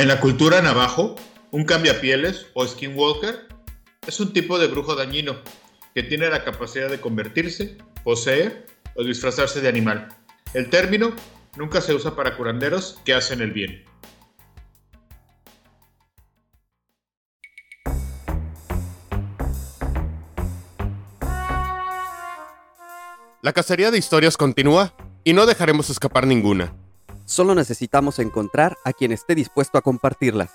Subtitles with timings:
[0.00, 1.14] En la cultura navajo,
[1.50, 3.48] un cambiapieles o skinwalker
[4.06, 5.36] es un tipo de brujo dañino
[5.94, 8.64] que tiene la capacidad de convertirse, poseer
[8.96, 10.08] o disfrazarse de animal.
[10.54, 11.12] El término
[11.54, 13.84] nunca se usa para curanderos que hacen el bien.
[23.42, 24.94] La cacería de historias continúa
[25.24, 26.79] y no dejaremos escapar ninguna.
[27.30, 30.52] Solo necesitamos encontrar a quien esté dispuesto a compartirlas.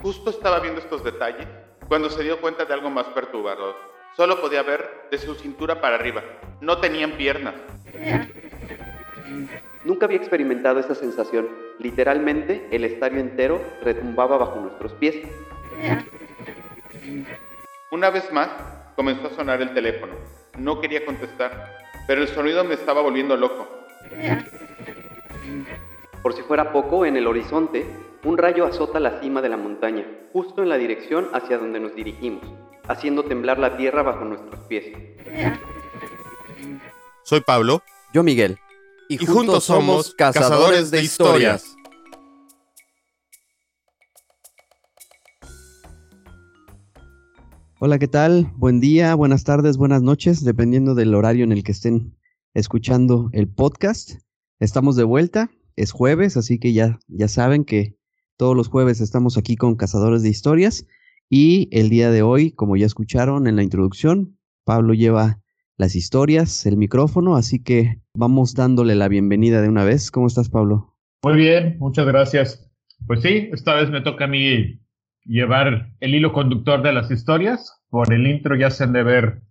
[0.00, 1.46] Justo estaba viendo estos detalles
[1.86, 3.74] cuando se dio cuenta de algo más perturbador.
[4.16, 6.24] Solo podía ver de su cintura para arriba.
[6.62, 7.56] No tenían piernas.
[9.84, 11.46] Nunca había experimentado esa sensación.
[11.78, 15.14] Literalmente, el estadio entero retumbaba bajo nuestros pies.
[17.90, 18.48] Una vez más,
[18.96, 20.14] comenzó a sonar el teléfono.
[20.56, 21.76] No quería contestar,
[22.06, 23.77] pero el sonido me estaba volviendo loco.
[26.22, 27.86] Por si fuera poco, en el horizonte,
[28.24, 31.94] un rayo azota la cima de la montaña, justo en la dirección hacia donde nos
[31.94, 32.42] dirigimos,
[32.88, 34.86] haciendo temblar la tierra bajo nuestros pies.
[37.22, 37.82] Soy Pablo.
[38.12, 38.58] Yo Miguel.
[39.08, 41.74] Y, juntos, somos cazadores de historias.
[47.80, 48.50] Hola, ¿qué tal?
[48.56, 52.17] Buen día, buenas tardes, buenas noches, dependiendo del horario en el que estén
[52.58, 54.14] escuchando el podcast.
[54.58, 57.96] Estamos de vuelta, es jueves, así que ya, ya saben que
[58.36, 60.84] todos los jueves estamos aquí con Cazadores de Historias
[61.30, 65.40] y el día de hoy, como ya escucharon en la introducción, Pablo lleva
[65.76, 70.10] las historias, el micrófono, así que vamos dándole la bienvenida de una vez.
[70.10, 70.96] ¿Cómo estás, Pablo?
[71.22, 72.68] Muy bien, muchas gracias.
[73.06, 74.80] Pues sí, esta vez me toca a mí
[75.24, 77.72] llevar el hilo conductor de las historias.
[77.88, 79.42] Por el intro ya se han de haber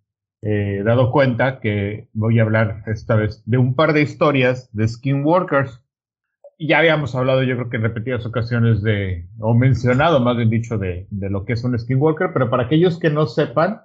[0.42, 4.88] eh, dado cuenta que voy a hablar esta vez de un par de historias de
[4.88, 5.84] skinwalkers.
[6.60, 10.78] Ya habíamos hablado, yo creo que en repetidas ocasiones de, o mencionado más bien dicho,
[10.78, 13.82] de, de lo que es un skinwalker, pero para aquellos que no sepan,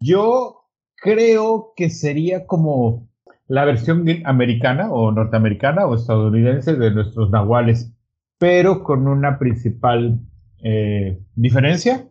[0.00, 0.64] yo
[0.96, 3.08] creo que sería como
[3.46, 7.92] la versión americana o norteamericana o estadounidense de nuestros nahuales,
[8.38, 10.20] pero con una principal
[10.62, 12.06] eh, diferencia.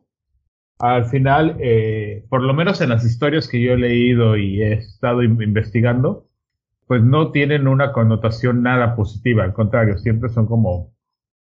[0.80, 4.74] Al final, eh, por lo menos en las historias que yo he leído y he
[4.74, 6.28] estado investigando,
[6.88, 10.94] pues no tienen una connotación nada positiva, al contrario, siempre son como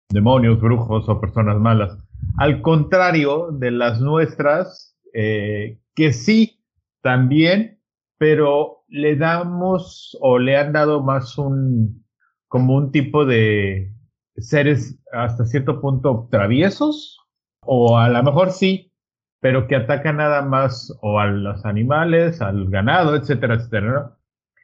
[0.09, 1.97] demonios, brujos o personas malas.
[2.37, 6.63] Al contrario de las nuestras, eh, que sí,
[7.01, 7.79] también,
[8.17, 12.05] pero le damos o le han dado más un,
[12.47, 13.91] como un tipo de,
[14.37, 17.19] seres hasta cierto punto traviesos,
[17.61, 18.91] o a lo mejor sí,
[19.39, 24.17] pero que atacan nada más o a los animales, al ganado, etcétera, etcétera.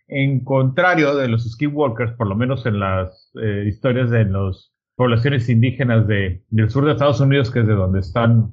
[0.07, 5.49] En contrario de los skinwalkers, por lo menos en las eh, historias de las poblaciones
[5.49, 8.51] indígenas de, del sur de Estados Unidos, que es de donde están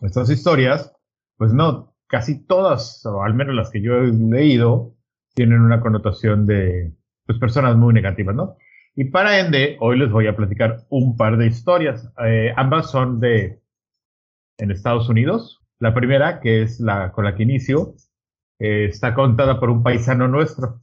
[0.00, 0.92] estas historias,
[1.36, 4.94] pues no, casi todas, o al menos las que yo he leído,
[5.34, 6.92] tienen una connotación de
[7.26, 8.56] pues, personas muy negativas, ¿no?
[8.96, 12.12] Y para ende, hoy les voy a platicar un par de historias.
[12.26, 13.59] Eh, ambas son de
[14.60, 15.60] en Estados Unidos.
[15.78, 17.94] La primera, que es la con la que inicio,
[18.58, 20.80] eh, está contada por un paisano nuestro.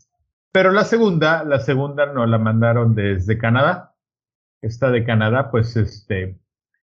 [0.52, 3.96] Pero la segunda, la segunda nos la mandaron desde Canadá.
[4.62, 6.40] Esta de Canadá, pues este,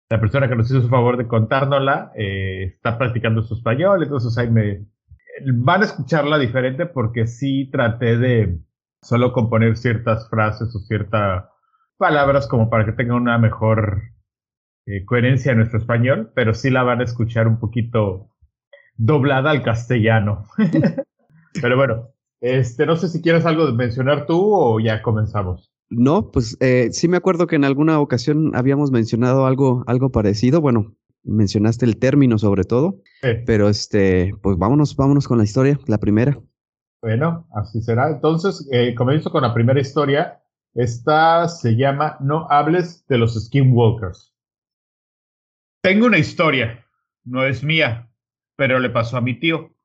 [0.09, 4.37] la persona que nos hizo su favor de contárnosla eh, está practicando su español, entonces
[4.37, 4.85] ahí me
[5.53, 8.59] van a escucharla diferente porque sí traté de
[9.01, 11.45] solo componer ciertas frases o ciertas
[11.97, 14.01] palabras como para que tenga una mejor
[14.85, 18.29] eh, coherencia en nuestro español, pero sí la van a escuchar un poquito
[18.97, 20.45] doblada al castellano.
[21.61, 22.09] pero bueno,
[22.39, 25.71] este, no sé si quieres algo de mencionar tú o ya comenzamos.
[25.89, 30.61] No, pues eh, sí me acuerdo que en alguna ocasión habíamos mencionado algo, algo parecido.
[30.61, 33.01] Bueno, mencionaste el término sobre todo,
[33.45, 36.39] pero este, pues vámonos, vámonos con la historia, la primera.
[37.01, 38.09] Bueno, así será.
[38.09, 40.41] Entonces, eh, comienzo con la primera historia.
[40.73, 44.30] Esta se llama No hables de los skinwalkers.
[45.81, 46.85] Tengo una historia.
[47.23, 48.07] No es mía,
[48.55, 49.75] pero le pasó a mi tío.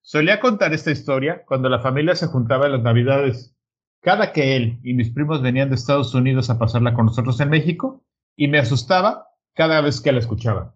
[0.00, 3.54] Solía contar esta historia cuando la familia se juntaba en las Navidades.
[4.00, 7.50] Cada que él y mis primos venían de Estados Unidos a pasarla con nosotros en
[7.50, 8.02] México,
[8.34, 10.74] y me asustaba cada vez que la escuchaba.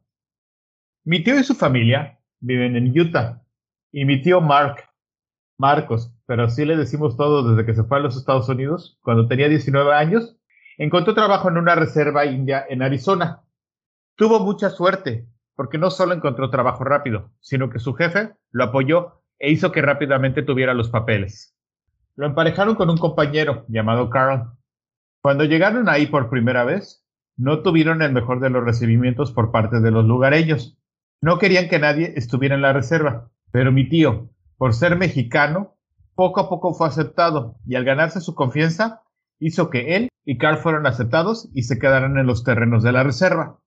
[1.04, 3.42] Mi tío y su familia viven en Utah,
[3.92, 4.90] y mi tío Mark
[5.56, 9.26] Marcos, pero así le decimos todos desde que se fue a los Estados Unidos, cuando
[9.26, 10.36] tenía 19 años,
[10.76, 13.42] encontró trabajo en una reserva india en Arizona.
[14.16, 19.22] Tuvo mucha suerte, porque no solo encontró trabajo rápido, sino que su jefe lo apoyó
[19.38, 21.56] e hizo que rápidamente tuviera los papeles.
[22.16, 24.52] Lo emparejaron con un compañero llamado Carl.
[25.22, 27.04] Cuando llegaron ahí por primera vez,
[27.36, 30.78] no tuvieron el mejor de los recibimientos por parte de los lugareños.
[31.22, 35.76] No querían que nadie estuviera en la reserva, pero mi tío, por ser mexicano,
[36.14, 39.02] poco a poco fue aceptado y al ganarse su confianza,
[39.38, 43.02] hizo que él y Carl fueran aceptados y se quedaran en los terrenos de la
[43.02, 43.59] reserva.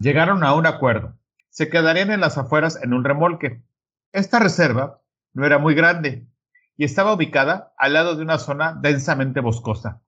[0.00, 1.18] Llegaron a un acuerdo.
[1.50, 3.62] Se quedarían en las afueras en un remolque.
[4.12, 5.02] Esta reserva
[5.34, 6.26] no era muy grande
[6.78, 10.00] y estaba ubicada al lado de una zona densamente boscosa.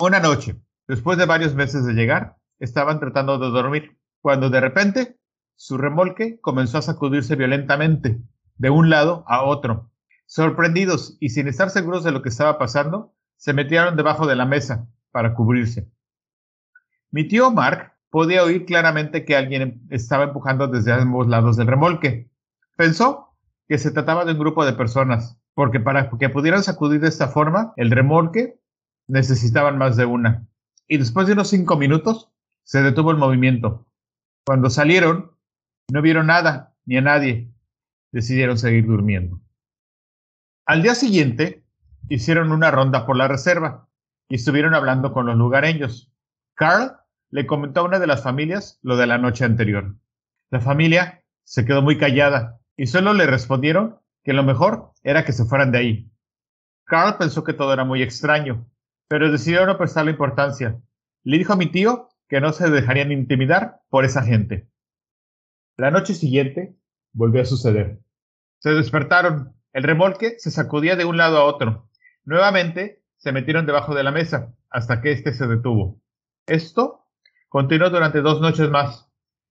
[0.00, 0.56] Una noche,
[0.88, 5.20] después de varios meses de llegar, estaban tratando de dormir, cuando de repente
[5.54, 8.20] su remolque comenzó a sacudirse violentamente,
[8.56, 9.92] de un lado a otro.
[10.26, 14.44] Sorprendidos y sin estar seguros de lo que estaba pasando, se metieron debajo de la
[14.44, 15.88] mesa para cubrirse.
[17.12, 22.30] Mi tío Mark podía oír claramente que alguien estaba empujando desde ambos lados del remolque.
[22.76, 23.34] Pensó
[23.68, 27.28] que se trataba de un grupo de personas, porque para que pudieran sacudir de esta
[27.28, 28.58] forma el remolque
[29.06, 30.46] necesitaban más de una.
[30.86, 32.30] Y después de unos cinco minutos
[32.64, 33.86] se detuvo el movimiento.
[34.46, 35.32] Cuando salieron,
[35.90, 37.52] no vieron nada ni a nadie.
[38.12, 39.40] Decidieron seguir durmiendo.
[40.64, 41.64] Al día siguiente,
[42.08, 43.88] hicieron una ronda por la reserva
[44.28, 46.10] y estuvieron hablando con los lugareños.
[46.54, 46.96] Carl
[47.30, 49.96] le comentó a una de las familias lo de la noche anterior.
[50.50, 55.32] La familia se quedó muy callada y solo le respondieron que lo mejor era que
[55.32, 56.12] se fueran de ahí.
[56.84, 58.66] Carl pensó que todo era muy extraño,
[59.08, 60.80] pero decidió no prestarle importancia.
[61.22, 64.68] Le dijo a mi tío que no se dejarían intimidar por esa gente.
[65.76, 66.76] La noche siguiente
[67.12, 68.00] volvió a suceder.
[68.58, 69.54] Se despertaron.
[69.72, 71.88] El remolque se sacudía de un lado a otro
[72.28, 75.98] Nuevamente se metieron debajo de la mesa hasta que éste se detuvo.
[76.46, 77.07] Esto
[77.48, 79.08] continuó durante dos noches más.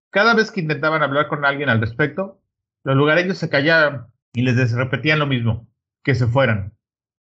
[0.09, 2.41] Cada vez que intentaban hablar con alguien al respecto,
[2.83, 5.67] los lugareños se callaban y les repetían lo mismo,
[6.03, 6.73] que se fueran.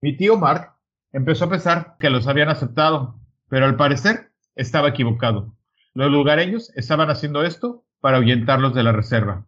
[0.02, 0.76] Mi tío Mark
[1.12, 3.20] empezó a pensar que los habían aceptado,
[3.50, 5.56] pero al parecer estaba equivocado.
[5.94, 9.48] Los lugareños estaban haciendo esto para ahuyentarlos de la reserva.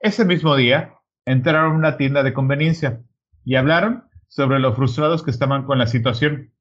[0.00, 0.94] Ese mismo día
[1.24, 3.02] entraron a una tienda de conveniencia
[3.44, 6.52] y hablaron sobre lo frustrados que estaban con la situación.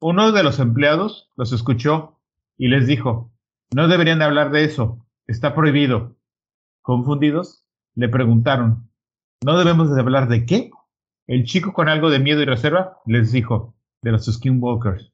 [0.00, 2.17] Uno de los empleados los escuchó
[2.58, 3.32] y les dijo,
[3.74, 6.16] no deberían de hablar de eso, está prohibido.
[6.82, 7.64] Confundidos,
[7.94, 8.90] le preguntaron,
[9.44, 10.70] ¿no debemos de hablar de qué?
[11.26, 15.12] El chico con algo de miedo y reserva les dijo, de los skinwalkers.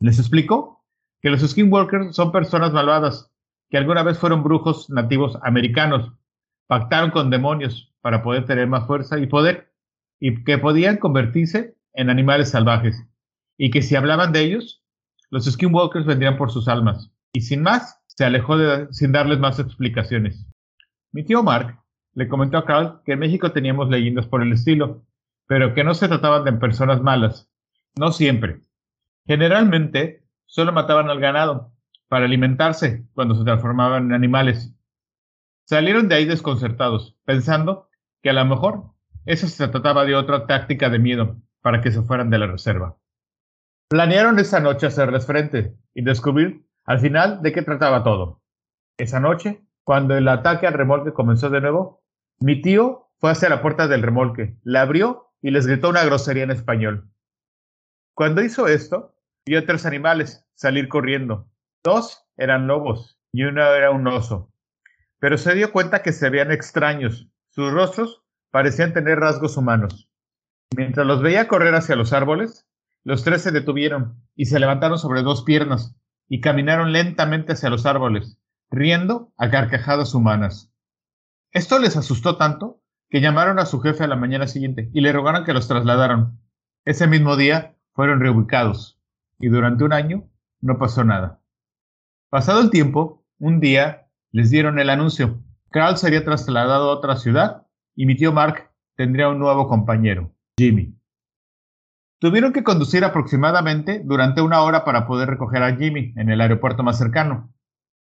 [0.00, 0.84] Les explicó
[1.20, 3.32] que los skinwalkers son personas malvadas,
[3.70, 6.12] que alguna vez fueron brujos nativos americanos,
[6.66, 9.72] pactaron con demonios para poder tener más fuerza y poder
[10.20, 13.04] y que podían convertirse en animales salvajes,
[13.56, 14.83] y que si hablaban de ellos,
[15.30, 17.10] los skinwalkers vendrían por sus almas.
[17.32, 18.56] Y sin más, se alejó
[18.92, 20.46] sin darles más explicaciones.
[21.12, 21.80] Mi tío Mark
[22.14, 25.04] le comentó a Carl que en México teníamos leyendas por el estilo,
[25.46, 27.50] pero que no se trataban de personas malas.
[27.96, 28.60] No siempre.
[29.26, 31.72] Generalmente, solo mataban al ganado
[32.08, 34.74] para alimentarse cuando se transformaban en animales.
[35.64, 37.88] Salieron de ahí desconcertados, pensando
[38.22, 38.94] que a lo mejor
[39.26, 42.96] eso se trataba de otra táctica de miedo para que se fueran de la reserva.
[43.94, 48.42] Planearon esa noche hacerles frente y descubrir al final de qué trataba todo.
[48.98, 52.02] Esa noche, cuando el ataque al remolque comenzó de nuevo,
[52.40, 56.42] mi tío fue hacia la puerta del remolque, la abrió y les gritó una grosería
[56.42, 57.08] en español.
[58.14, 59.14] Cuando hizo esto,
[59.46, 61.48] vio tres animales salir corriendo.
[61.84, 64.50] Dos eran lobos y uno era un oso.
[65.20, 67.30] Pero se dio cuenta que se veían extraños.
[67.50, 70.10] Sus rostros parecían tener rasgos humanos.
[70.76, 72.66] Mientras los veía correr hacia los árboles,
[73.04, 75.94] los tres se detuvieron y se levantaron sobre dos piernas
[76.26, 78.38] y caminaron lentamente hacia los árboles,
[78.70, 80.72] riendo a carcajadas humanas.
[81.52, 85.12] Esto les asustó tanto que llamaron a su jefe a la mañana siguiente y le
[85.12, 86.40] rogaron que los trasladaran.
[86.84, 88.98] Ese mismo día fueron reubicados
[89.38, 90.28] y durante un año
[90.60, 91.40] no pasó nada.
[92.30, 95.44] Pasado el tiempo, un día les dieron el anuncio.
[95.70, 100.93] Carl sería trasladado a otra ciudad y mi tío Mark tendría un nuevo compañero, Jimmy.
[102.24, 106.82] Tuvieron que conducir aproximadamente durante una hora para poder recoger a Jimmy en el aeropuerto
[106.82, 107.52] más cercano.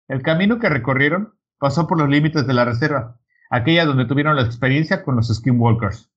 [0.08, 3.20] El camino que recorrieron pasó por los límites de la reserva,
[3.50, 6.14] aquella donde tuvieron la experiencia con los skinwalkers.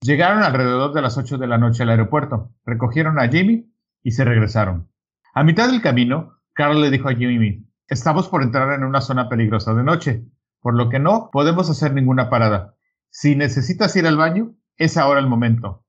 [0.00, 4.24] Llegaron alrededor de las 8 de la noche al aeropuerto, recogieron a Jimmy y se
[4.24, 4.88] regresaron.
[5.34, 9.28] A mitad del camino, Carl le dijo a Jimmy, estamos por entrar en una zona
[9.28, 10.24] peligrosa de noche
[10.60, 12.76] por lo que no podemos hacer ninguna parada.
[13.10, 15.81] Si necesitas ir al baño, es ahora el momento.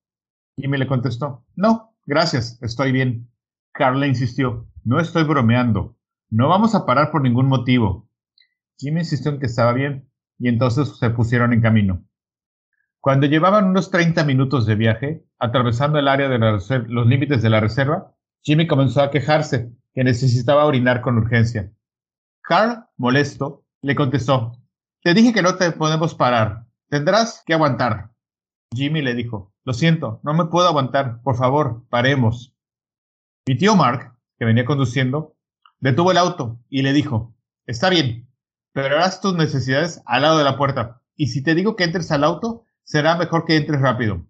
[0.58, 3.30] Jimmy le contestó, no, gracias, estoy bien.
[3.72, 5.98] Carla insistió, no estoy bromeando,
[6.30, 8.10] no vamos a parar por ningún motivo.
[8.78, 12.04] Jimmy insistió en que estaba bien, y entonces se pusieron en camino.
[13.00, 17.60] Cuando llevaban unos 30 minutos de viaje, atravesando el área de los límites de la
[17.60, 21.72] reserva, Jimmy comenzó a quejarse que necesitaba orinar con urgencia.
[22.42, 24.58] Carl, molesto, le contestó,
[25.02, 26.66] Te dije que no te podemos parar.
[26.90, 28.12] Tendrás que aguantar.
[28.74, 31.22] Jimmy le dijo, Lo siento, no me puedo aguantar.
[31.22, 32.54] Por favor, paremos.
[33.48, 35.38] Mi tío Mark, que venía conduciendo,
[35.80, 38.30] detuvo el auto y le dijo, Está bien,
[38.74, 41.02] pero harás tus necesidades al lado de la puerta.
[41.16, 44.26] Y si te digo que entres al auto, será mejor que entres rápido.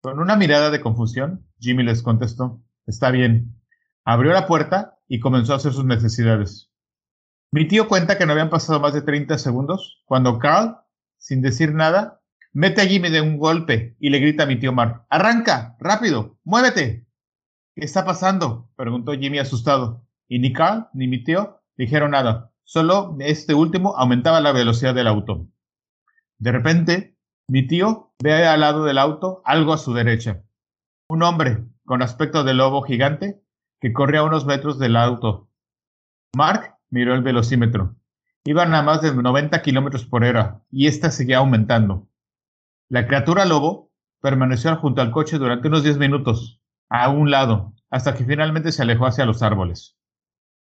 [0.00, 3.60] Con una mirada de confusión, Jimmy les contestó, Está bien.
[4.04, 6.70] Abrió la puerta y comenzó a hacer sus necesidades.
[7.52, 10.78] Mi tío cuenta que no habían pasado más de 30 segundos cuando Carl,
[11.18, 12.17] sin decir nada,
[12.58, 15.76] mete a Jimmy de un golpe y le grita a mi tío Mark, ¡Arranca!
[15.78, 16.40] ¡Rápido!
[16.42, 17.06] ¡Muévete!
[17.76, 18.68] ¿Qué está pasando?
[18.74, 20.04] preguntó Jimmy asustado.
[20.26, 22.50] Y ni Carl ni mi tío dijeron nada.
[22.64, 25.46] Solo este último aumentaba la velocidad del auto.
[26.38, 30.42] De repente, mi tío ve al lado del auto algo a su derecha.
[31.08, 33.40] Un hombre, con aspecto de lobo gigante,
[33.80, 35.48] que corría a unos metros del auto.
[36.36, 37.94] Mark miró el velocímetro.
[38.44, 42.08] Iban a más de 90 kilómetros por hora, y ésta seguía aumentando.
[42.90, 43.92] La criatura lobo
[44.22, 48.80] permaneció junto al coche durante unos 10 minutos, a un lado, hasta que finalmente se
[48.80, 49.98] alejó hacia los árboles.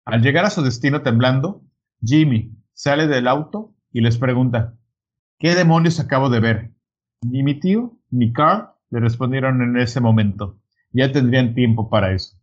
[0.04, 1.62] Al llegar a su destino temblando,
[2.02, 4.76] Jimmy sale del auto y les pregunta,
[5.38, 6.74] ¿qué demonios acabo de ver?
[7.22, 10.60] Ni mi tío ni Carl le respondieron en ese momento.
[10.90, 12.36] Ya tendrían tiempo para eso.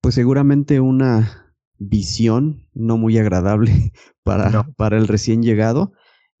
[0.00, 3.92] Pues seguramente una visión no muy agradable
[4.24, 5.92] para, para el recién llegado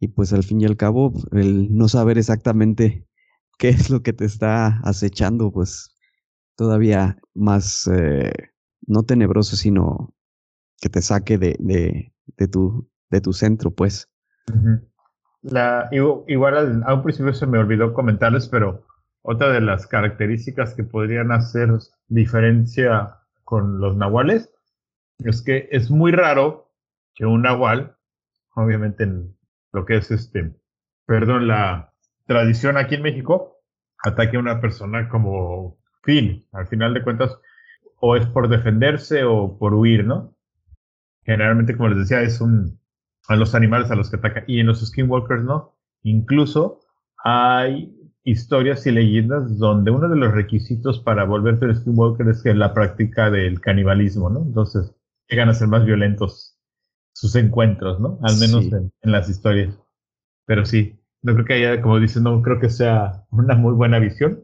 [0.02, 3.06] y pues al fin y al cabo el no saber exactamente
[3.56, 5.96] qué es lo que te está acechando pues
[6.56, 8.32] todavía más eh,
[8.84, 10.12] no tenebroso sino
[10.80, 14.10] que te saque de, de, de, tu, de tu centro pues.
[15.42, 18.84] La, igual a un principio se me olvidó comentarles, pero
[19.22, 21.68] otra de las características que podrían hacer
[22.08, 24.52] diferencia con los nahuales
[25.18, 26.72] es que es muy raro
[27.14, 27.96] que un nahual,
[28.56, 29.36] obviamente en
[29.72, 30.54] lo que es este,
[31.06, 31.92] perdón, la
[32.26, 33.58] tradición aquí en México,
[34.04, 36.46] ataque a una persona como fin.
[36.52, 37.38] Al final de cuentas,
[38.00, 40.34] o es por defenderse o por huir, ¿no?
[41.24, 42.80] Generalmente, como les decía, es un
[43.28, 44.44] a los animales a los que ataca.
[44.46, 45.76] Y en los skinwalkers no.
[46.02, 46.80] Incluso
[47.22, 52.54] hay historias y leyendas donde uno de los requisitos para volverte un skinwalker es que
[52.54, 54.40] la práctica del canibalismo, ¿no?
[54.40, 54.94] Entonces
[55.28, 56.51] llegan a ser más violentos
[57.22, 58.18] sus encuentros, ¿no?
[58.20, 59.78] Al menos en, las historias.
[60.44, 64.00] Pero sí, no creo que haya, como dices, no creo que sea una muy buena
[64.00, 64.42] visión.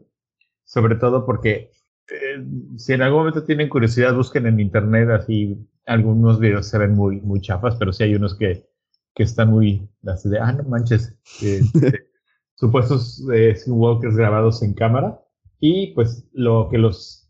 [0.63, 1.71] Sobre todo porque
[2.09, 2.45] eh,
[2.77, 7.19] si en algún momento tienen curiosidad, busquen en internet así algunos videos se ven muy,
[7.19, 8.65] muy chafas, pero sí hay unos que,
[9.13, 12.07] que están muy, así de, ah, no manches, este,
[12.55, 15.19] supuestos eh, skinwalkers grabados en cámara.
[15.59, 17.29] Y pues lo que los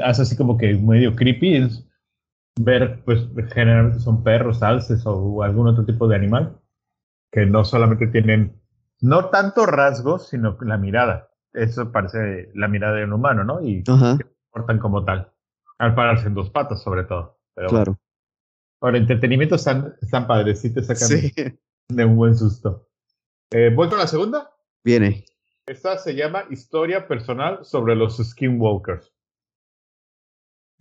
[0.00, 1.88] hace así como que medio creepy es
[2.58, 6.60] ver, pues generalmente son perros, alces o algún otro tipo de animal,
[7.30, 8.60] que no solamente tienen,
[9.00, 11.30] no tanto rasgos, sino la mirada.
[11.52, 13.62] Eso parece la mirada de un humano, ¿no?
[13.62, 15.32] Y se portan como tal,
[15.78, 17.36] al pararse en dos patas sobre todo
[17.68, 17.98] claro.
[18.80, 21.30] Ahora, entretenimiento están, están padres, sí te sacan
[21.88, 22.88] de un buen susto.
[23.50, 24.50] Eh, ¿Voy con la segunda?
[24.84, 25.24] Viene.
[25.66, 29.12] Esta se llama Historia personal sobre los Skinwalkers.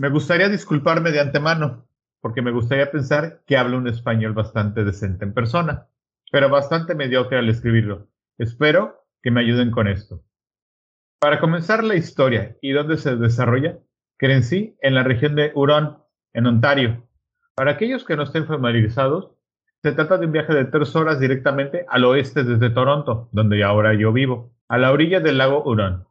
[0.02, 1.88] Me gustaría disculparme de antemano,
[2.20, 5.88] porque me gustaría pensar que hablo un español bastante decente en persona,
[6.32, 8.10] pero bastante mediocre al escribirlo.
[8.38, 10.22] Espero que me ayuden con esto.
[11.20, 13.80] Para comenzar la historia y dónde se desarrolla,
[14.18, 15.98] crecí en la región de Huron,
[16.34, 17.08] en Ontario.
[17.56, 19.32] Para aquellos que no estén familiarizados,
[19.82, 23.94] se trata de un viaje de tres horas directamente al oeste desde Toronto, donde ahora
[23.94, 26.06] yo vivo, a la orilla del lago Huron.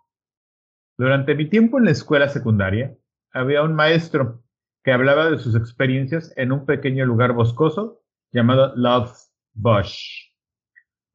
[0.96, 2.96] Durante mi tiempo en la escuela secundaria,
[3.34, 4.42] había un maestro
[4.84, 8.00] que hablaba de sus experiencias en un pequeño lugar boscoso
[8.32, 10.30] llamado Love's Bush.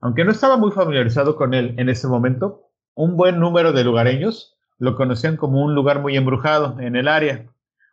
[0.02, 4.58] Aunque no estaba muy familiarizado con él en ese momento, un buen número de lugareños
[4.78, 7.46] lo conocían como un lugar muy embrujado en el área,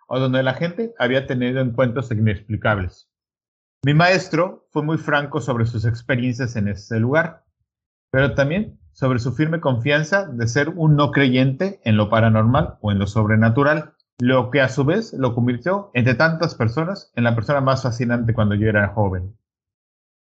[0.09, 3.11] o donde la gente había tenido encuentros inexplicables.
[3.85, 7.45] Mi maestro fue muy franco sobre sus experiencias en ese lugar,
[8.11, 12.93] pero también sobre su firme confianza de ser un no creyente en lo paranormal o
[12.93, 17.35] en lo sobrenatural, lo que a su vez lo convirtió entre tantas personas en la
[17.35, 19.37] persona más fascinante cuando yo era joven.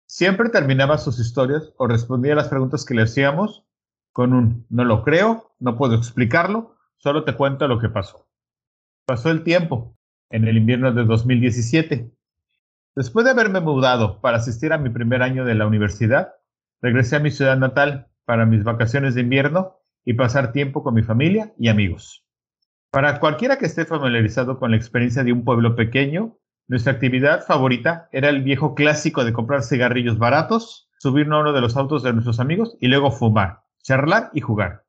[0.07, 3.64] Siempre terminaba sus historias o respondía a las preguntas que le hacíamos
[4.12, 8.26] con un no lo creo, no puedo explicarlo, solo te cuento lo que pasó.
[9.05, 9.97] Pasó el tiempo,
[10.31, 12.11] en el invierno de 2017.
[12.97, 16.35] Después de haberme mudado para asistir a mi primer año de la universidad,
[16.81, 21.02] regresé a mi ciudad natal para mis vacaciones de invierno y pasar tiempo con mi
[21.02, 22.25] familia y amigos.
[22.97, 28.09] Para cualquiera que esté familiarizado con la experiencia de un pueblo pequeño, nuestra actividad favorita
[28.11, 32.15] era el viejo clásico de comprar cigarrillos baratos, subirnos a uno de los autos de
[32.15, 34.87] nuestros amigos y luego fumar, charlar y jugar.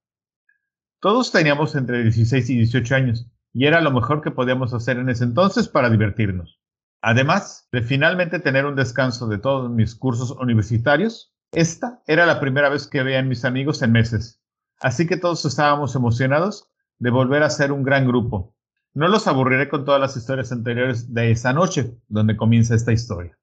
[1.01, 5.09] Todos teníamos entre 16 y 18 años y era lo mejor que podíamos hacer en
[5.09, 6.61] ese entonces para divertirnos.
[7.01, 12.69] Además de finalmente tener un descanso de todos mis cursos universitarios, esta era la primera
[12.69, 14.41] vez que veía a mis amigos en meses.
[14.79, 18.55] Así que todos estábamos emocionados de volver a ser un gran grupo.
[18.93, 23.37] No los aburriré con todas las historias anteriores de esa noche, donde comienza esta historia.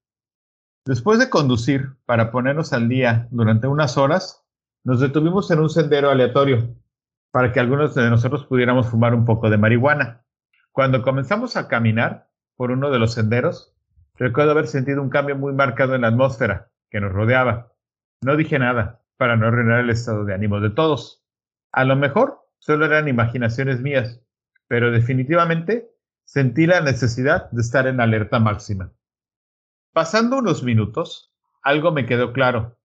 [0.85, 4.45] Después de conducir para ponernos al día durante unas horas,
[4.83, 6.77] nos detuvimos en un sendero aleatorio
[7.31, 10.25] para que algunos de nosotros pudiéramos fumar un poco de marihuana.
[10.73, 13.75] Cuando comenzamos a caminar por uno de los senderos,
[14.15, 17.73] recuerdo haber sentido un cambio muy marcado en la atmósfera que nos rodeaba.
[18.21, 21.25] No dije nada para no arruinar el estado de ánimo de todos.
[21.73, 24.23] A lo mejor solo eran imaginaciones mías,
[24.69, 25.91] pero definitivamente
[26.25, 28.91] sentí la necesidad de estar en alerta máxima.
[29.93, 32.79] Pasando unos minutos, algo me quedó claro.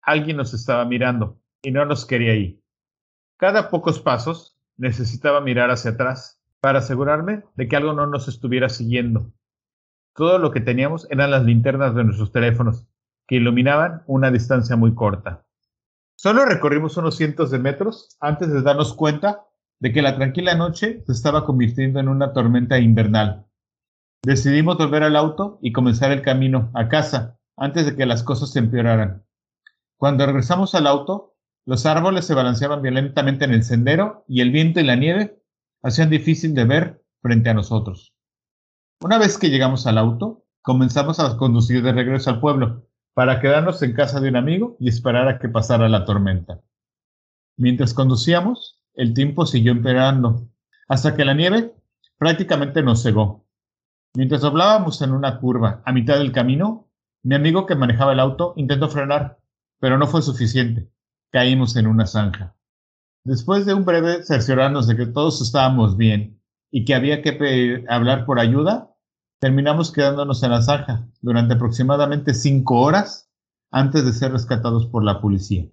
[0.00, 2.62] Alguien nos estaba mirando y no nos quería ir.
[3.36, 8.68] Cada pocos pasos necesitaba mirar hacia atrás para asegurarme de que algo no nos estuviera
[8.68, 9.32] siguiendo.
[10.14, 12.86] Todo lo que teníamos eran las linternas de nuestros teléfonos,
[13.26, 15.45] que iluminaban una distancia muy corta.
[16.18, 19.44] Solo recorrimos unos cientos de metros antes de darnos cuenta
[19.80, 23.46] de que la tranquila noche se estaba convirtiendo en una tormenta invernal.
[24.24, 28.50] Decidimos volver al auto y comenzar el camino a casa antes de que las cosas
[28.50, 29.26] se empeoraran.
[29.98, 34.80] Cuando regresamos al auto, los árboles se balanceaban violentamente en el sendero y el viento
[34.80, 35.42] y la nieve
[35.82, 38.14] hacían difícil de ver frente a nosotros.
[39.02, 42.85] Una vez que llegamos al auto, comenzamos a conducir de regreso al pueblo
[43.16, 46.60] para quedarnos en casa de un amigo y esperar a que pasara la tormenta.
[47.56, 50.50] Mientras conducíamos, el tiempo siguió empeorando,
[50.86, 51.72] hasta que la nieve
[52.18, 53.46] prácticamente nos cegó.
[54.14, 56.90] Mientras doblábamos en una curva a mitad del camino,
[57.22, 59.38] mi amigo que manejaba el auto intentó frenar,
[59.80, 60.90] pero no fue suficiente.
[61.32, 62.54] Caímos en una zanja.
[63.24, 68.26] Después de un breve cerciorarnos de que todos estábamos bien y que había que hablar
[68.26, 68.90] por ayuda,
[69.38, 73.30] terminamos quedándonos en la zanja durante aproximadamente cinco horas
[73.70, 75.66] antes de ser rescatados por la policía.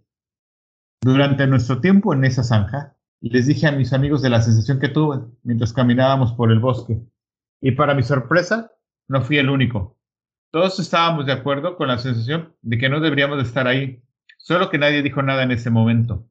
[1.01, 4.89] Durante nuestro tiempo en esa zanja, les dije a mis amigos de la sensación que
[4.89, 7.01] tuve mientras caminábamos por el bosque.
[7.61, 8.71] Y para mi sorpresa,
[9.07, 9.97] no fui el único.
[10.51, 14.03] Todos estábamos de acuerdo con la sensación de que no deberíamos de estar ahí,
[14.37, 16.29] solo que nadie dijo nada en ese momento.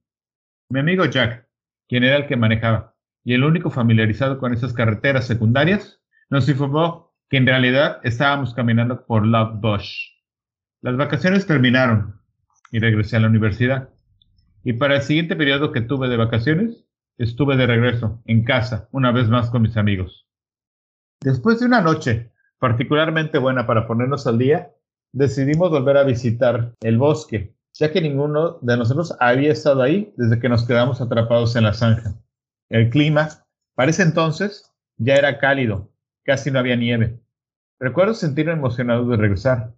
[0.69, 1.49] Mi amigo Jack,
[1.89, 7.12] quien era el que manejaba y el único familiarizado con esas carreteras secundarias, nos informó
[7.33, 10.11] que en realidad estábamos caminando por Love Bush.
[10.83, 12.21] Las vacaciones terminaron
[12.71, 13.89] y regresé a la universidad.
[14.63, 16.85] Y para el siguiente periodo que tuve de vacaciones,
[17.17, 20.29] estuve de regreso, en casa, una vez más con mis amigos.
[21.23, 24.71] Después de una noche particularmente buena para ponernos al día,
[25.13, 30.39] decidimos volver a visitar el bosque, ya que ninguno de nosotros había estado ahí desde
[30.39, 32.13] que nos quedamos atrapados en la zanja.
[32.69, 33.31] El clima,
[33.75, 35.91] para ese entonces, ya era cálido,
[36.25, 37.22] casi no había nieve.
[37.83, 39.75] Recuerdo sentirme emocionado de regresar.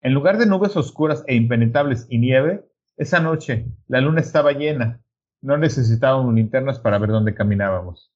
[0.00, 2.64] En lugar de nubes oscuras e impenetrables y nieve,
[2.96, 5.00] esa noche la luna estaba llena.
[5.40, 8.12] No necesitábamos linternas para ver dónde caminábamos.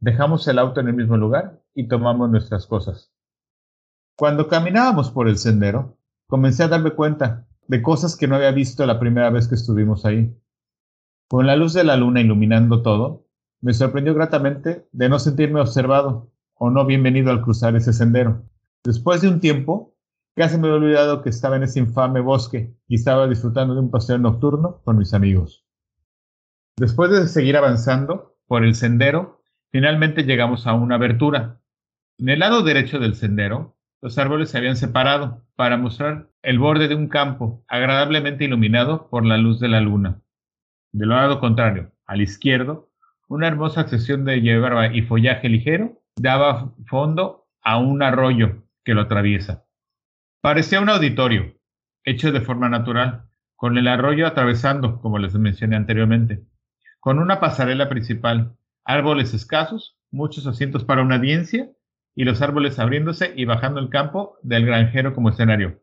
[0.00, 3.12] Dejamos el auto en el mismo lugar y tomamos nuestras cosas.
[4.16, 8.84] Cuando caminábamos por el sendero, comencé a darme cuenta de cosas que no había visto
[8.86, 10.36] la primera vez que estuvimos ahí.
[11.28, 13.24] Con la luz de la luna iluminando todo,
[13.60, 18.50] me sorprendió gratamente de no sentirme observado o no bienvenido al cruzar ese sendero.
[18.84, 19.90] Después de un tiempo,
[20.36, 23.90] Casi me he olvidado que estaba en ese infame bosque y estaba disfrutando de un
[23.90, 25.66] paseo nocturno con mis amigos.
[26.78, 31.60] Después de seguir avanzando por el sendero, finalmente llegamos a una abertura.
[32.18, 36.88] En el lado derecho del sendero, los árboles se habían separado para mostrar el borde
[36.88, 40.22] de un campo agradablemente iluminado por la luz de la luna.
[40.92, 42.88] Del lado contrario, al izquierdo,
[43.28, 49.02] una hermosa sección de hierba y follaje ligero daba fondo a un arroyo que lo
[49.02, 49.66] atraviesa.
[50.40, 51.54] Parecía un auditorio,
[52.04, 56.44] hecho de forma natural, con el arroyo atravesando, como les mencioné anteriormente,
[56.98, 61.70] con una pasarela principal, árboles escasos, muchos asientos para una audiencia
[62.14, 65.82] y los árboles abriéndose y bajando el campo del granjero como escenario.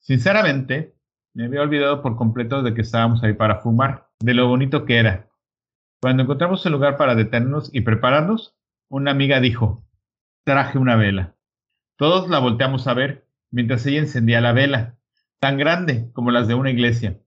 [0.00, 0.94] Sinceramente,
[1.34, 4.96] me había olvidado por completo de que estábamos ahí para fumar, de lo bonito que
[4.96, 5.28] era.
[6.00, 8.56] Cuando encontramos el lugar para detenernos y prepararnos,
[8.88, 9.84] una amiga dijo,
[10.44, 11.35] traje una vela.
[11.96, 14.98] Todos la volteamos a ver mientras ella encendía la vela,
[15.40, 17.20] tan grande como las de una iglesia.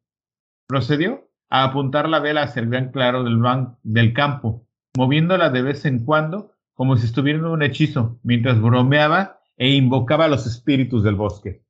[0.68, 3.42] Procedió a apuntar la vela hacia el gran claro del,
[3.84, 9.42] del campo, moviéndola de vez en cuando como si estuviera en un hechizo, mientras bromeaba
[9.58, 11.62] e invocaba a los espíritus del bosque.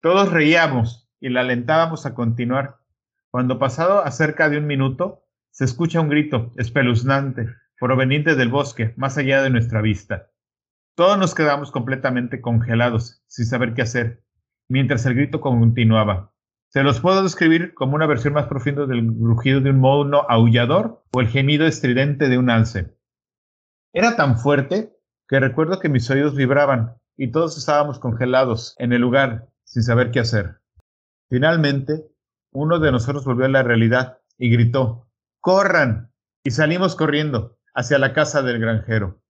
[0.00, 2.78] Todos reíamos y la alentábamos a continuar.
[3.30, 8.94] Cuando pasado a cerca de un minuto, se escucha un grito espeluznante proveniente del bosque,
[8.96, 10.30] más allá de nuestra vista.
[10.96, 14.24] Todos nos quedamos completamente congelados, sin saber qué hacer,
[14.66, 16.32] mientras el grito continuaba.
[16.70, 21.04] Se los puedo describir como una versión más profunda del rugido de un mono aullador
[21.12, 22.96] o el gemido estridente de un alce.
[23.92, 24.96] Era tan fuerte
[25.28, 30.10] que recuerdo que mis oídos vibraban y todos estábamos congelados en el lugar, sin saber
[30.10, 30.62] qué hacer.
[31.28, 32.06] Finalmente,
[32.52, 36.10] uno de nosotros volvió a la realidad y gritó, ¡Corran!
[36.42, 39.20] Y salimos corriendo hacia la casa del granjero.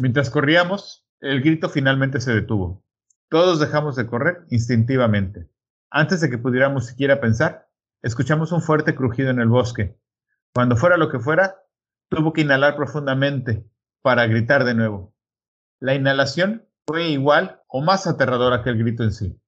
[0.00, 2.84] Mientras corríamos, el grito finalmente se detuvo.
[3.30, 5.48] Todos dejamos de correr instintivamente.
[5.90, 7.68] Antes de que pudiéramos siquiera pensar,
[8.02, 9.98] escuchamos un fuerte crujido en el bosque.
[10.54, 11.56] Cuando fuera lo que fuera,
[12.10, 13.64] tuvo que inhalar profundamente
[14.02, 15.14] para gritar de nuevo.
[15.80, 19.40] La inhalación fue igual o más aterradora que el grito en sí.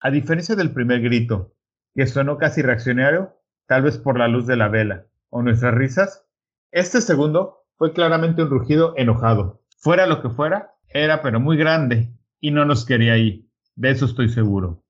[0.00, 1.56] A diferencia del primer grito,
[1.94, 6.26] que sonó casi reaccionario, tal vez por la luz de la vela o nuestras risas,
[6.70, 9.62] este segundo fue claramente un rugido enojado.
[9.78, 13.48] Fuera lo que fuera, era pero muy grande y no nos quería ir.
[13.76, 14.84] De eso estoy seguro.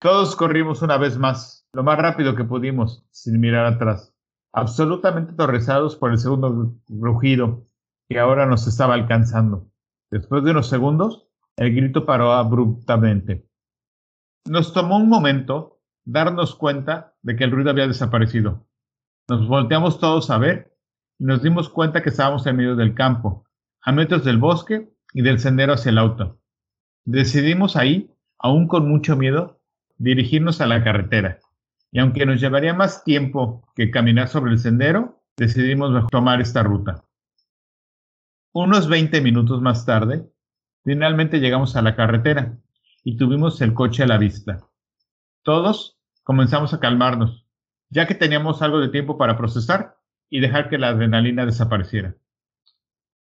[0.00, 4.14] Todos corrimos una vez más, lo más rápido que pudimos, sin mirar atrás,
[4.52, 7.66] absolutamente aterrorizados por el segundo rugido
[8.08, 9.70] que ahora nos estaba alcanzando.
[10.10, 13.46] Después de unos segundos, el grito paró abruptamente.
[14.48, 18.66] Nos tomó un momento darnos cuenta de que el ruido había desaparecido.
[19.28, 20.69] Nos volteamos todos a ver
[21.20, 23.44] y nos dimos cuenta que estábamos en medio del campo,
[23.82, 26.40] a metros del bosque y del sendero hacia el auto.
[27.04, 29.60] Decidimos ahí, aún con mucho miedo,
[29.98, 31.38] dirigirnos a la carretera.
[31.92, 37.04] Y aunque nos llevaría más tiempo que caminar sobre el sendero, decidimos tomar esta ruta.
[38.52, 40.26] Unos 20 minutos más tarde,
[40.84, 42.56] finalmente llegamos a la carretera
[43.04, 44.60] y tuvimos el coche a la vista.
[45.42, 47.46] Todos comenzamos a calmarnos,
[47.90, 49.99] ya que teníamos algo de tiempo para procesar
[50.30, 52.14] y dejar que la adrenalina desapareciera.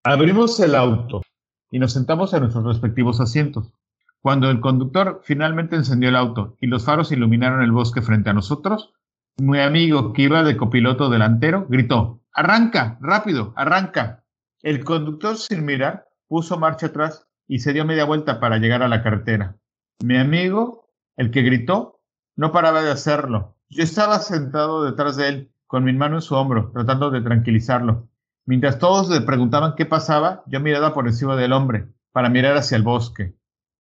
[0.05, 1.23] Abrimos el auto
[1.71, 3.73] y nos sentamos en nuestros respectivos asientos.
[4.21, 8.35] Cuando el conductor finalmente encendió el auto y los faros iluminaron el bosque frente a
[8.35, 8.93] nosotros,
[9.39, 12.99] mi amigo que iba de copiloto delantero gritó, ¡Arranca!
[13.01, 13.53] ¡Rápido!
[13.57, 14.25] ¡Arranca!
[14.63, 18.89] El conductor sin mirar puso marcha atrás y se dio media vuelta para llegar a
[18.89, 19.57] la carretera.
[20.05, 22.01] Mi amigo, el que gritó,
[22.37, 23.57] no paraba de hacerlo.
[23.69, 28.09] Yo estaba sentado detrás de él con mi mano en su hombro, tratando de tranquilizarlo.
[28.47, 32.77] Mientras todos le preguntaban qué pasaba, yo miraba por encima del hombre, para mirar hacia
[32.77, 33.37] el bosque.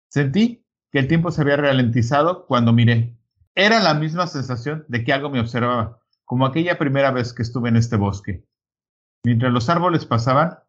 [0.10, 3.18] Sentí que el tiempo se había ralentizado cuando miré.
[3.56, 7.70] Era la misma sensación de que algo me observaba, como aquella primera vez que estuve
[7.70, 8.46] en este bosque.
[9.24, 10.60] Mientras los árboles pasaban,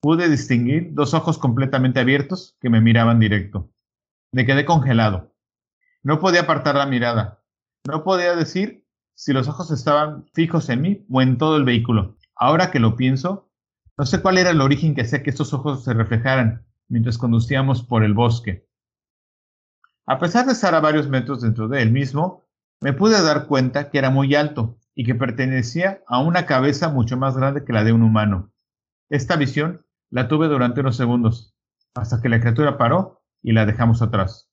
[0.00, 3.70] pude distinguir dos ojos completamente abiertos que me miraban directo.
[4.32, 5.34] Me quedé congelado.
[6.02, 7.42] No podía apartar la mirada.
[7.88, 8.79] No podía decir
[9.20, 12.16] si los ojos estaban fijos en mí o en todo el vehículo.
[12.34, 13.50] Ahora que lo pienso,
[13.98, 17.82] no sé cuál era el origen que hacía que estos ojos se reflejaran mientras conducíamos
[17.82, 18.66] por el bosque.
[20.06, 22.48] A pesar de estar a varios metros dentro de él mismo,
[22.80, 27.18] me pude dar cuenta que era muy alto y que pertenecía a una cabeza mucho
[27.18, 28.50] más grande que la de un humano.
[29.10, 31.54] Esta visión la tuve durante unos segundos,
[31.94, 34.50] hasta que la criatura paró y la dejamos atrás.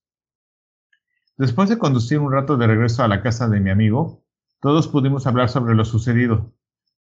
[1.37, 4.26] Después de conducir un rato de regreso a la casa de mi amigo,
[4.59, 6.53] todos pudimos hablar sobre lo sucedido.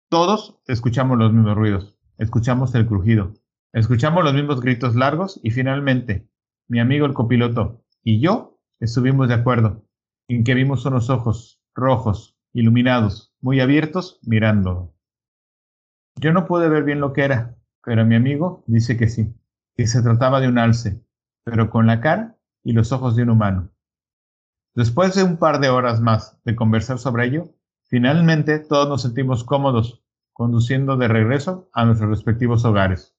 [0.08, 3.32] Todos escuchamos los mismos ruidos, escuchamos el crujido,
[3.72, 6.28] escuchamos los mismos gritos largos y finalmente,
[6.68, 9.84] mi amigo el copiloto y yo estuvimos de acuerdo
[10.28, 14.94] en que vimos unos ojos rojos, iluminados, muy abiertos, mirando.
[16.16, 19.34] Yo no pude ver bien lo que era, pero mi amigo dice que sí,
[19.74, 21.02] que se trataba de un alce,
[21.44, 23.70] pero con la cara y los ojos de un humano.
[24.76, 27.48] Después de un par de horas más de conversar sobre ello,
[27.88, 33.16] finalmente todos nos sentimos cómodos conduciendo de regreso a nuestros respectivos hogares.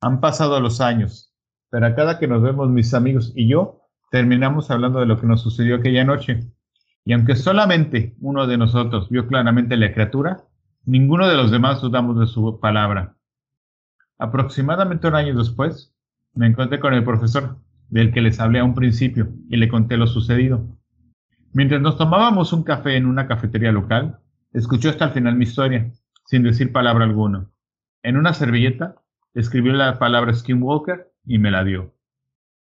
[0.00, 1.34] Han pasado los años,
[1.68, 3.80] pero a cada que nos vemos mis amigos y yo,
[4.12, 6.46] terminamos hablando de lo que nos sucedió aquella noche.
[7.04, 10.44] Y aunque solamente uno de nosotros vio claramente la criatura,
[10.84, 13.16] ninguno de los demás dudamos de su palabra.
[14.16, 15.92] Aproximadamente un año después,
[16.34, 17.56] me encontré con el profesor,
[17.92, 20.66] del que les hablé a un principio y le conté lo sucedido.
[21.52, 24.18] Mientras nos tomábamos un café en una cafetería local,
[24.54, 25.92] escuchó hasta el final mi historia,
[26.24, 27.50] sin decir palabra alguna.
[28.02, 28.94] En una servilleta,
[29.34, 31.92] escribió la palabra Skinwalker y me la dio.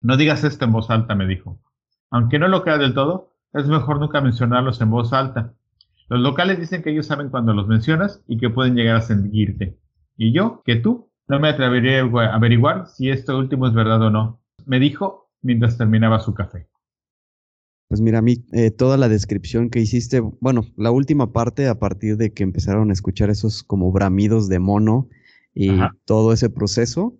[0.00, 1.60] No digas esto en voz alta, me dijo.
[2.08, 5.54] Aunque no lo crea del todo, es mejor nunca mencionarlos en voz alta.
[6.08, 9.76] Los locales dicen que ellos saben cuando los mencionas y que pueden llegar a seguirte.
[10.16, 14.10] Y yo, que tú, no me atrevería a averiguar si esto último es verdad o
[14.10, 16.68] no, me dijo mientras terminaba su café.
[17.88, 21.78] Pues mira, a mí eh, toda la descripción que hiciste, bueno, la última parte a
[21.78, 25.08] partir de que empezaron a escuchar esos como bramidos de mono
[25.54, 25.70] y
[26.04, 27.16] todo ese proceso,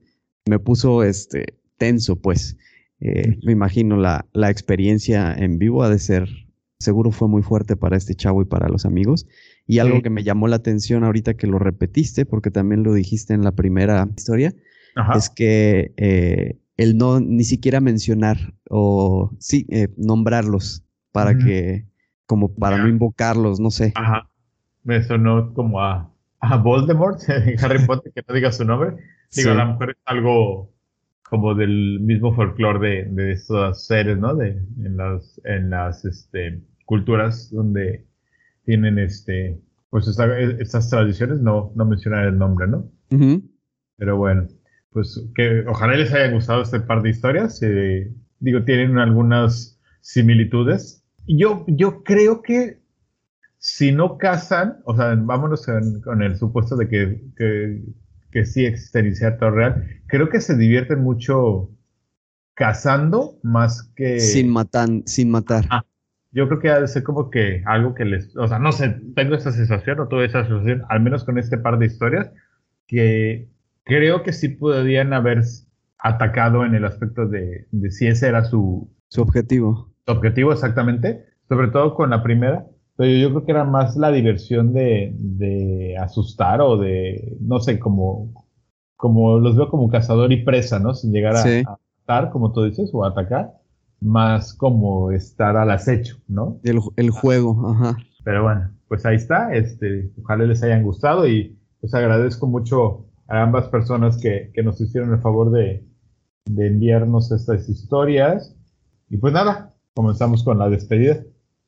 [0.46, 2.58] me puso este tenso, pues.
[2.98, 6.28] Eh, me imagino la, la experiencia en vivo ha de ser,
[6.78, 9.26] seguro fue muy fuerte para este chavo y para los amigos.
[9.66, 13.34] Y algo que me llamó la atención ahorita que lo repetiste, porque también lo dijiste
[13.34, 14.54] en la primera historia,
[15.14, 21.86] es que eh, el no ni siquiera mencionar o sí, eh, nombrarlos para que,
[22.26, 23.92] como para no invocarlos, no sé.
[23.94, 24.28] Ajá.
[24.84, 28.96] Me sonó como a, a Voldemort en Harry Potter, que no diga su nombre.
[29.34, 30.72] Digo, a lo mejor es algo
[31.28, 34.34] como del mismo folclore de, de estos seres, ¿no?
[34.34, 34.48] De,
[34.84, 38.06] en las, en las este, culturas donde
[38.64, 39.58] tienen este,
[39.90, 42.90] pues estas tradiciones, no, no mencionar el nombre, ¿no?
[43.96, 44.46] Pero bueno,
[44.96, 47.62] pues que ojalá les haya gustado este par de historias.
[47.62, 51.04] Eh, digo, tienen algunas similitudes.
[51.26, 52.78] Yo, yo creo que
[53.58, 55.66] si no casan, o sea, vámonos
[56.02, 57.82] con, el supuesto de que, que,
[58.30, 61.68] que sí existe cierto real, creo que se divierten mucho
[62.54, 64.18] cazando más que...
[64.18, 65.66] Sin, matan, sin matar.
[65.68, 65.84] Ah,
[66.32, 68.98] yo creo que ha de ser como que algo que les, o sea, no sé,
[69.14, 72.30] tengo esa sensación o tuve esa sensación, al menos con este par de historias,
[72.86, 73.50] que
[73.86, 75.42] creo que sí podrían haber
[75.98, 79.92] atacado en el aspecto de, de si ese era su, su objetivo.
[80.04, 84.10] Su objetivo exactamente, sobre todo con la primera, pero yo creo que era más la
[84.10, 88.32] diversión de, de asustar o de, no sé, como,
[88.96, 90.92] como los veo como cazador y presa, ¿no?
[90.94, 93.52] Sin llegar a, a matar, como tú dices, o a atacar
[94.00, 96.60] más como estar al acecho, ¿no?
[96.62, 97.96] El, juego, ajá.
[98.24, 103.42] Pero bueno, pues ahí está, este, ojalá les hayan gustado y pues agradezco mucho a
[103.42, 105.84] ambas personas que, nos hicieron el favor de,
[106.46, 108.54] enviarnos estas historias.
[109.08, 111.22] Y pues nada, comenzamos con la despedida.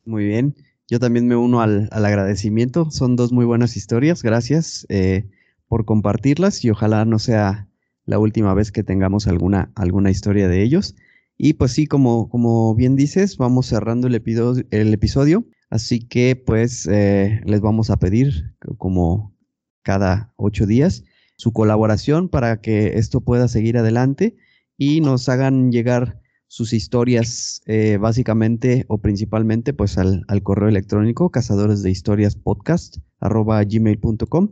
[0.04, 0.54] Muy bien,
[0.88, 5.28] yo también me uno al, agradecimiento, son dos muy buenas historias, gracias eh,
[5.66, 7.68] por compartirlas y ojalá no sea
[8.06, 10.94] la última vez que tengamos alguna, alguna historia de ellos.
[11.36, 15.44] Y pues sí, como, como bien dices, vamos cerrando el episodio.
[15.70, 19.34] Así que pues eh, les vamos a pedir, como
[19.82, 21.04] cada ocho días,
[21.38, 24.36] su colaboración para que esto pueda seguir adelante
[24.76, 31.30] y nos hagan llegar sus historias eh, básicamente o principalmente pues al, al, correo electrónico
[31.30, 34.50] cazadores de historias podcast arroba gmail.com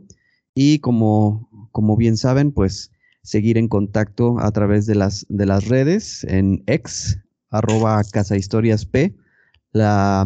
[0.53, 5.67] y como, como bien saben pues seguir en contacto a través de las, de las
[5.67, 7.19] redes en ex,
[7.49, 9.13] arroba Casa Historias P,
[9.73, 10.25] la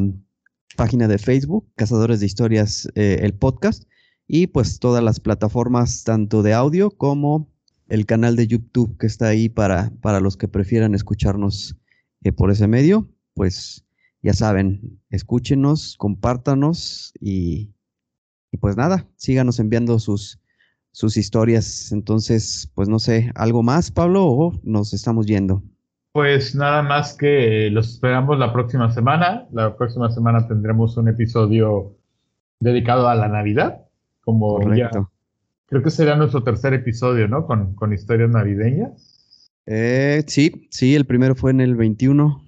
[0.78, 3.86] página de Facebook, Cazadores de Historias, eh, el podcast,
[4.34, 7.50] y pues todas las plataformas, tanto de audio como
[7.90, 11.76] el canal de YouTube que está ahí para, para los que prefieran escucharnos
[12.24, 13.86] eh, por ese medio, pues
[14.22, 17.74] ya saben, escúchenos, compártanos y,
[18.54, 20.40] y pues nada, síganos enviando sus,
[20.94, 21.92] sus historias.
[21.92, 25.62] Entonces, pues no sé, ¿algo más, Pablo, o nos estamos yendo?
[26.14, 29.46] Pues nada más que los esperamos la próxima semana.
[29.52, 31.98] La próxima semana tendremos un episodio
[32.62, 33.82] dedicado a la Navidad,
[34.22, 35.12] como Correcto.
[35.68, 37.46] creo que será nuestro tercer episodio, ¿no?
[37.46, 39.52] Con, con historias navideñas.
[39.66, 42.44] Eh, sí, sí, el primero fue en el 21.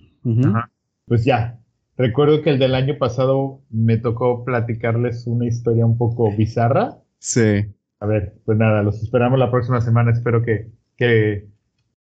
[1.05, 1.59] Pues ya,
[1.97, 6.97] recuerdo que el del año pasado me tocó platicarles una historia un poco bizarra.
[7.19, 7.65] Sí.
[7.99, 10.12] A ver, pues nada, los esperamos la próxima semana.
[10.12, 11.47] Espero que, que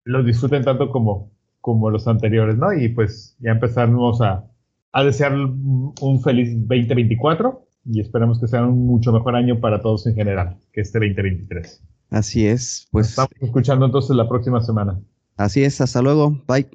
[0.05, 2.73] los disfruten tanto como, como los anteriores, ¿no?
[2.73, 4.45] Y pues ya empezamos a,
[4.93, 10.07] a desear un feliz 2024 y esperamos que sea un mucho mejor año para todos
[10.07, 11.83] en general que este 2023.
[12.11, 13.11] Así es, pues.
[13.11, 14.99] estamos escuchando entonces la próxima semana.
[15.37, 16.67] Así es, hasta luego, bye.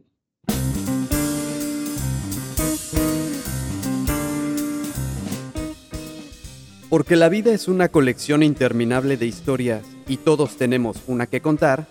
[6.90, 11.88] Porque la vida es una colección interminable de historias y todos tenemos una que contar,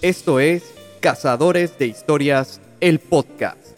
[0.00, 3.77] esto es Cazadores de Historias, el podcast.